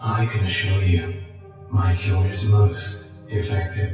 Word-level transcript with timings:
I 0.00 0.26
can 0.26 0.44
assure 0.44 0.82
you, 0.82 1.14
my 1.70 1.94
cure 1.96 2.26
is 2.26 2.46
most 2.48 3.10
effective. 3.28 3.92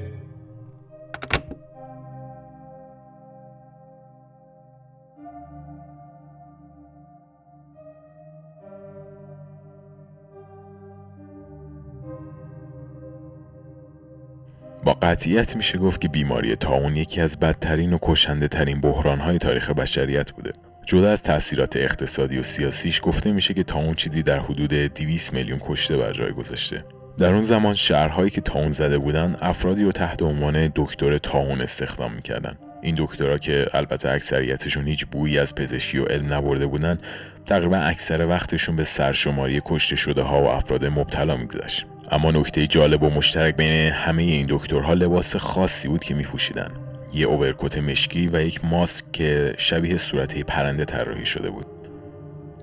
با 14.85 14.95
قطعیت 14.95 15.57
میشه 15.57 15.79
گفت 15.79 16.01
که 16.01 16.09
بیماری 16.09 16.57
تاون 16.57 16.97
یکی 16.97 17.21
از 17.21 17.39
بدترین 17.39 17.93
و 17.93 17.99
کشنده 18.03 18.49
ترین 18.49 18.81
بحران 18.81 19.21
های 19.21 19.39
تاریخ 19.39 19.71
بشریت 19.71 20.33
بوده. 20.33 20.53
جدا 20.87 21.11
از 21.11 21.23
تاثیرات 21.23 21.77
اقتصادی 21.77 22.39
و 22.39 22.43
سیاسیش 22.43 23.01
گفته 23.03 23.33
میشه 23.33 23.55
که 23.55 23.63
تاون 23.63 23.95
چیزی 23.95 24.23
در 24.23 24.39
حدود 24.39 24.75
200 24.75 25.33
میلیون 25.33 25.59
کشته 25.63 25.97
بر 25.97 26.13
جای 26.13 26.33
گذاشته. 26.33 26.85
در 27.19 27.33
اون 27.33 27.43
زمان 27.43 27.75
شهرهایی 27.75 28.31
که 28.31 28.41
تاون 28.41 28.71
زده 28.71 28.99
بودن 28.99 29.37
افرادی 29.41 29.85
رو 29.85 29.93
تحت 29.93 30.23
عنوان 30.23 30.73
دکتر 30.75 31.19
تاون 31.19 31.61
استخدام 31.61 32.13
می‌کردن. 32.13 32.59
این 32.83 32.95
دکترها 32.99 33.39
که 33.39 33.67
البته 33.73 34.11
اکثریتشون 34.11 34.89
هیچ 34.89 35.07
بویی 35.07 35.39
از 35.39 35.55
پزشکی 35.55 35.99
و 35.99 36.05
علم 36.05 36.33
نبرده 36.33 36.67
بودن 36.67 36.99
تقریبا 37.47 37.77
اکثر 37.77 38.27
وقتشون 38.27 38.77
به 38.77 38.85
سرشماری 38.85 39.63
کشته 39.65 39.97
شده 39.97 40.23
ها 40.23 40.43
و 40.43 40.47
افراد 40.47 40.85
مبتلا 40.85 41.37
میگذشت 41.37 41.87
اما 42.11 42.31
نکته 42.31 42.67
جالب 42.67 43.03
و 43.03 43.11
مشترک 43.11 43.57
بین 43.57 43.93
همه 43.93 44.23
این 44.23 44.47
دکترها 44.51 44.95
لباس 44.95 45.37
خاصی 45.37 45.89
بود 45.89 46.05
که 46.05 46.15
میپوشیدن 46.15 46.71
یه 47.15 47.27
اوورکوت 47.27 47.79
مشکی 47.79 48.29
و 48.33 48.43
یک 48.43 48.65
ماسک 48.65 49.13
که 49.13 49.55
شبیه 49.59 49.97
صورت 49.97 50.39
پرنده 50.39 50.85
طراحی 50.85 51.27
شده 51.27 51.51
بود. 51.51 51.67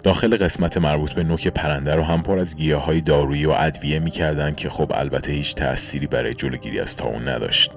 داخل 0.04 0.38
قسمت 0.38 0.78
مربوط 0.78 1.12
به 1.12 1.24
نوک 1.24 1.48
پرنده 1.48 1.96
رو 1.96 2.04
هم 2.04 2.24
پر 2.24 2.40
از 2.40 2.58
گیاه 2.58 2.86
های 2.86 3.02
دارویی 3.02 3.46
و 3.46 3.52
ادویه 3.52 4.00
می‌کردن 4.00 4.54
که 4.56 4.70
خب 4.70 4.92
البته 4.96 5.32
هیچ 5.32 5.56
تأثیری 5.56 6.08
برای 6.08 6.34
جلوگیری 6.34 6.80
از 6.80 6.96
تاون 6.96 7.28
نداشت. 7.28 7.72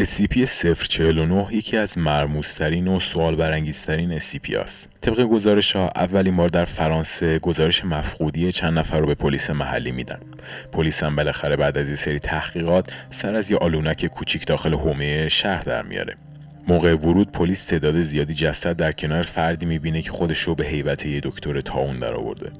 SCP-049 0.00 1.52
یکی 1.52 1.76
از 1.76 1.98
مرموزترین 1.98 2.88
و 2.88 3.00
سوال 3.00 3.36
برانگیزترین 3.36 4.18
SCP 4.18 4.54
است. 4.54 4.88
طبق 5.00 5.20
گزارش 5.20 5.76
ها 5.76 5.88
اولین 5.96 6.36
بار 6.36 6.48
در 6.48 6.64
فرانسه 6.64 7.38
گزارش 7.38 7.84
مفقودی 7.84 8.52
چند 8.52 8.78
نفر 8.78 8.98
رو 8.98 9.06
به 9.06 9.14
پلیس 9.14 9.50
محلی 9.50 9.92
میدن. 9.92 10.20
پلیس 10.72 11.02
هم 11.02 11.16
بالاخره 11.16 11.56
بعد 11.56 11.78
از 11.78 11.88
یه 11.88 11.96
سری 11.96 12.18
تحقیقات 12.18 12.92
سر 13.10 13.34
از 13.34 13.50
یه 13.50 13.58
آلونک 13.58 14.06
کوچیک 14.06 14.46
داخل 14.46 14.74
حومه 14.74 15.28
شهر 15.28 15.62
در 15.62 15.82
میاره. 15.82 16.16
موقع 16.68 16.94
ورود 16.94 17.32
پلیس 17.32 17.64
تعداد 17.64 18.00
زیادی 18.00 18.34
جسد 18.34 18.76
در 18.76 18.92
کنار 18.92 19.22
فردی 19.22 19.66
می‌بینه 19.66 20.02
که 20.02 20.10
خودش 20.10 20.40
رو 20.40 20.54
به 20.54 20.66
هیبت 20.66 21.06
یه 21.06 21.20
دکتر 21.20 21.60
تاون 21.60 21.98
در 21.98 22.14
آورده. 22.14 22.50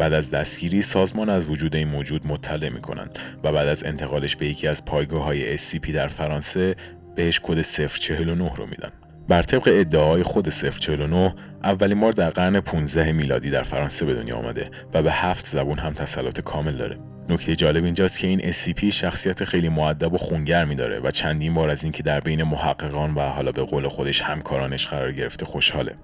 بعد 0.00 0.12
از 0.12 0.30
دستگیری 0.30 0.82
سازمان 0.82 1.28
از 1.28 1.46
وجود 1.46 1.76
این 1.76 1.88
موجود 1.88 2.26
مطلع 2.26 2.68
می 2.68 2.80
کنند 2.80 3.18
و 3.44 3.52
بعد 3.52 3.68
از 3.68 3.84
انتقالش 3.84 4.36
به 4.36 4.46
یکی 4.46 4.68
از 4.68 4.84
پایگاه 4.84 5.24
های 5.24 5.58
SCP 5.58 5.90
در 5.90 6.08
فرانسه 6.08 6.76
بهش 7.14 7.40
کد 7.42 7.62
049 7.62 8.54
رو 8.54 8.66
میدن. 8.66 8.90
بر 9.28 9.42
طبق 9.42 9.68
ادعای 9.72 10.22
خود 10.22 10.48
049 10.48 11.34
اولین 11.64 12.00
بار 12.00 12.12
در 12.12 12.30
قرن 12.30 12.60
15 12.60 13.12
میلادی 13.12 13.50
در 13.50 13.62
فرانسه 13.62 14.04
به 14.04 14.14
دنیا 14.14 14.36
آمده 14.36 14.64
و 14.94 15.02
به 15.02 15.12
هفت 15.12 15.46
زبون 15.46 15.78
هم 15.78 15.92
تسلط 15.92 16.40
کامل 16.40 16.76
داره. 16.76 16.98
نکته 17.28 17.56
جالب 17.56 17.84
اینجاست 17.84 18.18
که 18.18 18.26
این 18.26 18.52
SCP 18.52 18.84
شخصیت 18.84 19.44
خیلی 19.44 19.68
معدب 19.68 20.14
و 20.14 20.18
خونگرمی 20.18 20.74
داره 20.74 21.00
و 21.00 21.10
چندین 21.10 21.54
بار 21.54 21.70
از 21.70 21.82
اینکه 21.82 22.02
در 22.02 22.20
بین 22.20 22.42
محققان 22.42 23.14
و 23.14 23.20
حالا 23.20 23.52
به 23.52 23.62
قول 23.62 23.88
خودش 23.88 24.22
همکارانش 24.22 24.86
قرار 24.86 25.12
گرفته 25.12 25.46
خوشحاله. 25.46 25.94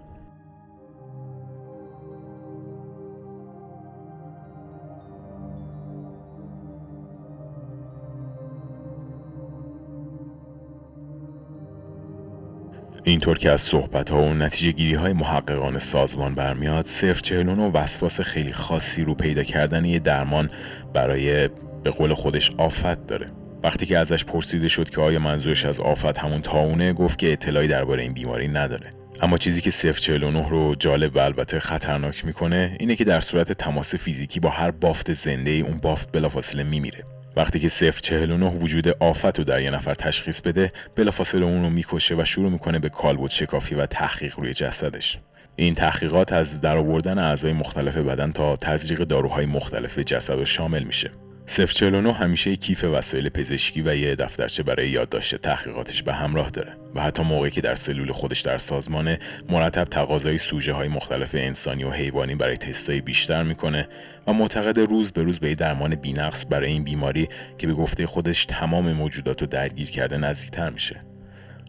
اینطور 13.09 13.39
که 13.39 13.51
از 13.51 13.63
صحبت 13.63 14.11
ها 14.11 14.23
و 14.23 14.35
نتیجه 14.35 14.71
گیری 14.71 14.95
های 14.95 15.13
محققان 15.13 15.79
سازمان 15.79 16.35
برمیاد 16.35 16.87
صرف 16.87 17.23
49 17.23 17.65
و 17.65 17.73
وسواس 17.73 18.21
خیلی 18.21 18.53
خاصی 18.53 19.05
رو 19.05 19.15
پیدا 19.15 19.43
کردن 19.43 19.85
یه 19.85 19.99
درمان 19.99 20.51
برای 20.95 21.49
به 21.83 21.91
قول 21.91 22.15
خودش 22.15 22.51
آفت 22.59 23.07
داره. 23.07 23.27
وقتی 23.63 23.87
که 23.87 23.99
ازش 23.99 24.25
پرسیده 24.25 24.69
شد 24.69 24.91
که 24.91 25.01
آیا 25.01 25.19
منظورش 25.19 25.65
از 25.65 25.81
آفت 25.81 26.19
همون 26.19 26.41
تاونه 26.41 26.93
گفت 26.93 27.19
که 27.19 27.33
اطلاعی 27.33 27.69
درباره 27.69 28.03
این 28.03 28.13
بیماری 28.13 28.49
نداره. 28.49 28.91
اما 29.23 29.37
چیزی 29.37 29.61
که 29.61 29.71
049 29.71 30.49
رو 30.49 30.75
جالب 30.75 31.17
و 31.17 31.19
البته 31.19 31.61
خطرناک 31.61 32.25
می‌کنه 32.25 32.77
اینه 32.81 32.97
که 32.97 33.05
در 33.05 33.21
صورت 33.21 33.53
تماس 33.53 33.95
فیزیکی 33.95 34.41
با 34.41 34.51
هر 34.51 34.71
بافت 34.71 35.13
زنده 35.13 35.51
ای 35.51 35.61
اون 35.61 35.79
بافت 35.79 36.13
بلافاصله 36.13 36.63
میمیره. 36.63 37.05
وقتی 37.37 37.59
که 37.61 37.69
049 37.69 38.47
وجود 38.47 38.89
آفت 38.89 39.39
رو 39.39 39.45
در 39.45 39.63
یه 39.63 39.71
نفر 39.71 39.95
تشخیص 39.95 40.41
بده 40.41 40.73
بلافاصله 40.97 41.47
اون 41.47 41.65
رو 41.65 41.71
می‌کشه 41.71 42.15
و 42.15 42.25
شروع 42.25 42.51
می‌کنه 42.51 42.79
به 42.79 42.89
کالبد 42.89 43.31
شکافی 43.31 43.75
و 43.75 43.87
تحقیق 43.87 44.39
روی 44.39 44.55
جسدش. 44.55 45.19
این 45.57 45.75
تحقیقات 45.75 46.33
از 46.33 46.61
درآوردن 46.61 47.19
اعضای 47.19 47.53
مختلف 47.53 47.97
بدن 47.97 48.33
تا 48.33 48.57
تزریق 48.57 48.99
داروهای 48.99 49.47
مختلف 49.47 49.95
به 49.95 50.05
جسد 50.05 50.45
شامل 50.45 50.83
میشه. 50.83 51.11
049 51.47 52.13
همیشه 52.13 52.57
کیف 52.57 52.85
وسایل 52.85 53.29
پزشکی 53.29 53.83
و 53.83 53.97
یه 53.97 54.15
دفترچه 54.15 54.63
برای 54.63 54.91
یادداشت 54.91 55.37
تحقیقاتش 55.37 56.03
به 56.03 56.15
همراه 56.15 56.51
داره 56.51 56.77
و 56.95 57.03
حتی 57.03 57.23
موقعی 57.23 57.51
که 57.51 57.61
در 57.61 57.75
سلول 57.75 58.13
خودش 58.13 58.41
در 58.41 58.59
سازمان 58.59 59.17
مرتب 59.49 59.85
تقاضای 59.85 60.39
سوژه 60.39 60.73
های 60.73 60.89
مختلف 60.89 61.35
انسانی 61.35 61.85
و 61.85 61.91
حیوانی 61.91 62.35
برای 62.35 62.57
تستای 62.57 63.01
بیشتر 63.01 63.43
می‌کنه 63.43 63.89
و 64.27 64.33
معتقد 64.33 64.79
روز 64.79 65.13
به 65.13 65.23
روز 65.23 65.39
به 65.39 65.55
درمان 65.55 65.95
بینقص 65.95 66.47
برای 66.51 66.73
این 66.73 66.85
بیماری 66.85 67.29
که 67.59 67.67
به 67.67 67.73
گفته 67.73 68.07
خودش 68.07 68.45
تمام 68.45 68.93
موجودات 68.93 69.41
رو 69.41 69.47
درگیر 69.47 69.91
کرده 69.91 70.17
نزدیکتر 70.17 70.71
میشه. 70.71 71.01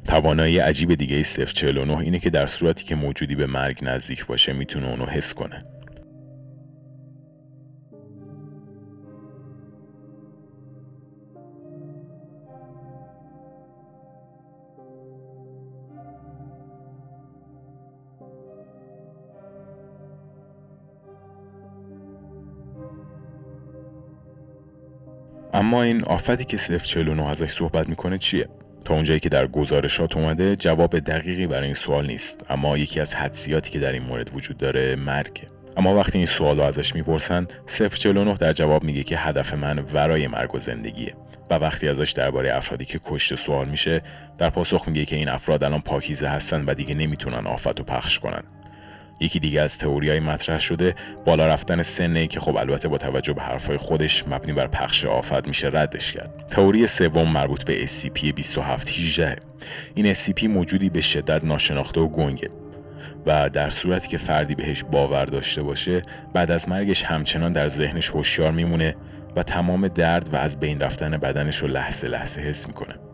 توانایی 0.05 0.59
عجیب 0.59 0.94
دیگه 0.94 1.23
049 1.23 1.97
اینه 1.97 2.19
که 2.19 2.29
در 2.29 2.45
صورتی 2.45 2.83
که 2.83 2.95
موجودی 2.95 3.35
به 3.35 3.45
مرگ 3.45 3.79
نزدیک 3.81 4.25
باشه 4.25 4.53
می‌تونه 4.53 4.88
اونو 4.88 5.05
حس 5.05 5.33
کنه. 5.33 5.76
اما 25.57 25.84
این 25.84 26.03
آفتی 26.03 26.45
که 26.45 26.57
049 26.57 27.29
ازش 27.29 27.51
صحبت 27.51 27.90
می‌کنه 27.90 28.18
چیه؟ 28.18 28.47
تا 28.85 28.94
اونجایی 28.94 29.19
که 29.19 29.29
در 29.29 29.47
گزارشات 29.47 30.18
اومده 30.18 30.56
جواب 30.56 31.00
دقیقی 31.00 31.47
برای 31.47 31.66
این 31.66 31.73
سوال 31.73 32.07
نیست. 32.07 32.45
اما 32.50 32.78
یکی 32.78 33.00
از 33.00 33.16
حدسیاتی 33.16 33.72
که 33.72 33.79
در 33.79 33.91
این 33.91 34.03
مورد 34.03 34.35
وجود 34.35 34.57
داره 34.57 34.95
مرگه. 34.95 35.47
اما 35.78 35.95
وقتی 35.95 36.18
این 36.18 36.28
سوال 36.28 36.57
رو 36.57 36.63
ازش 36.63 36.95
می‌پرسن 36.95 37.47
049 37.68 38.34
در 38.34 38.53
جواب 38.53 38.84
میگه 38.84 39.03
که 39.03 39.18
هدف 39.18 39.53
من 39.53 39.79
ورای 39.79 40.28
مرگ 40.28 40.56
و 40.56 40.57
زندگیه. 40.57 41.13
و 41.50 41.53
وقتی 41.53 41.88
ازش 41.88 42.12
درباره 42.12 42.57
افرادی 42.57 42.85
که 42.85 43.00
کشته 43.06 43.35
سوال 43.35 43.68
میشه 43.68 44.01
در 44.38 44.50
پاسخ 44.50 44.88
میگه 44.88 45.06
که 45.06 45.16
این 45.16 45.29
افراد 45.29 45.63
الان 45.63 45.81
پاکیزه 45.81 46.28
هستن 46.28 46.66
و 46.66 46.74
دیگه 46.74 46.95
نمی‌تونن 46.95 47.47
آفت 47.47 47.80
رو 47.80 47.86
پخش 47.86 48.19
کنن. 48.19 48.44
یکی 49.19 49.39
دیگه 49.39 49.61
از 49.61 49.83
های 49.83 50.19
مطرح 50.19 50.59
شده 50.59 50.95
بالا 51.25 51.47
رفتن 51.47 51.81
سنه 51.81 52.27
که 52.27 52.39
خب 52.39 52.55
البته 52.57 52.87
با 52.87 52.97
توجه 52.97 53.33
به 53.33 53.41
حرفای 53.41 53.77
خودش 53.77 54.27
مبنی 54.27 54.53
بر 54.53 54.67
پخش 54.67 55.05
آفت 55.05 55.47
میشه 55.47 55.69
ردش 55.73 56.11
کرد. 56.11 56.45
تئوری 56.49 56.87
سوم 56.87 57.31
مربوط 57.31 57.63
به 57.63 57.87
SCP-2718 57.87 59.21
این 59.95 60.13
SCP 60.13 60.43
موجودی 60.43 60.89
به 60.89 61.01
شدت 61.01 61.43
ناشناخته 61.43 62.01
و 62.01 62.07
گنگه 62.07 62.49
و 63.25 63.49
در 63.49 63.69
صورتی 63.69 64.07
که 64.07 64.17
فردی 64.17 64.55
بهش 64.55 64.83
باور 64.83 65.25
داشته 65.25 65.63
باشه 65.63 66.01
بعد 66.33 66.51
از 66.51 66.69
مرگش 66.69 67.03
همچنان 67.03 67.51
در 67.51 67.67
ذهنش 67.67 68.09
هوشیار 68.09 68.51
میمونه 68.51 68.95
و 69.35 69.43
تمام 69.43 69.87
درد 69.87 70.33
و 70.33 70.35
از 70.35 70.59
بین 70.59 70.79
رفتن 70.79 71.17
بدنش 71.17 71.57
رو 71.57 71.67
لحظه 71.67 72.07
لحظه 72.07 72.41
حس 72.41 72.67
می‌کنه. 72.67 73.06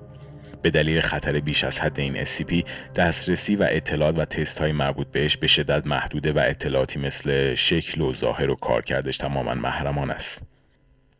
به 0.64 0.70
دلیل 0.70 1.02
خطر 1.02 1.40
بیش 1.40 1.64
از 1.64 1.80
حد 1.80 2.00
این 2.00 2.26
SCP 2.26 2.64
دسترسی 2.96 3.56
و 3.56 3.68
اطلاعات 3.70 4.18
و 4.18 4.26
تست 4.26 4.60
های 4.60 4.72
مربوط 4.72 5.08
بهش 5.08 5.38
به 5.38 5.48
شدت 5.48 5.88
محدوده 5.88 6.32
و 6.32 6.42
اطلاعاتی 6.46 7.00
مثل 7.00 7.56
شکل 7.56 8.02
و 8.02 8.14
ظاهر 8.14 8.50
و 8.50 8.56
کارکردش 8.56 9.18
تماما 9.18 9.54
محرمان 9.54 10.12
است. 10.12 10.42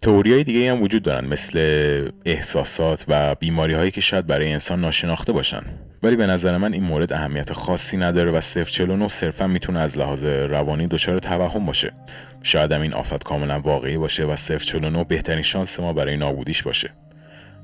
تئوری 0.02 0.34
های 0.34 0.44
دیگه 0.44 0.72
هم 0.72 0.82
وجود 0.82 1.04
دارن 1.04 1.28
مثل 1.28 1.60
احساسات 2.26 3.06
و 3.08 3.36
بیماری 3.36 3.74
هایی 3.74 3.92
که 3.92 4.02
شاید 4.02 4.28
برای 4.28 4.54
انسان 4.54 4.82
ناشناخته 4.82 5.32
باشن. 5.32 5.64
ولی 6.04 6.16
به 6.16 6.28
نظر 6.28 6.58
من 6.58 6.74
این 6.74 6.84
مورد 6.84 7.14
اهمیت 7.14 7.54
خاصی 7.54 7.98
نداره 7.98 8.32
و 8.32 8.42
049 8.42 9.08
صرفا 9.08 9.48
می‌تونه 9.48 9.80
از 9.80 9.98
لحاظ 9.98 10.26
روانی 10.26 10.88
دچار 10.88 11.18
توهم 11.18 11.66
باشه. 11.66 11.92
شاید 12.42 12.72
هم 12.72 12.82
این 12.82 12.94
آفت 12.94 13.24
کاملا 13.24 13.60
واقعی 13.60 13.98
باشه 13.98 14.26
و 14.26 14.36
049 14.36 15.04
بهترین 15.04 15.42
شانس 15.42 15.80
ما 15.80 15.94
برای 15.94 16.18
نابودیش 16.18 16.64
باشه. 16.64 16.90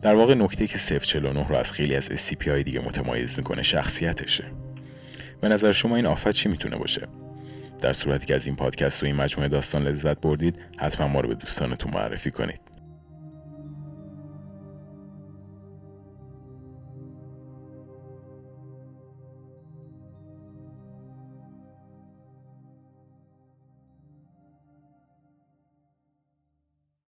در 0.02 0.16
واقع 0.16 0.34
نکته 0.34 0.68
که 0.68 0.78
049 0.78 1.48
رو 1.48 1.56
از 1.56 1.72
خیلی 1.72 1.96
از 1.96 2.10
SCP 2.10 2.48
های 2.48 2.64
دیگه 2.64 2.80
متمایز 2.80 3.38
می‌کنه 3.38 3.64
شخصیتشه. 3.64 4.44
به 5.42 5.48
نظر 5.48 5.72
شما 5.72 5.96
این 5.96 6.06
آفت 6.06 6.30
چی 6.30 6.50
می‌تونه 6.50 6.78
باشه؟ 6.78 7.08
در 7.82 7.94
صورتی 7.94 8.26
که 8.26 8.36
از 8.36 8.48
این 8.48 8.56
پادکست 8.56 9.04
و 9.04 9.06
این 9.06 9.16
مجموعه 9.16 9.50
داستان 9.50 9.88
لذت 9.88 10.22
بردید 10.22 10.60
حتما 10.78 11.08
ما 11.08 11.20
رو 11.20 11.28
به 11.30 11.36
دوستانتون 11.36 11.92
معرفی 11.94 12.32
کنید. 12.32 12.69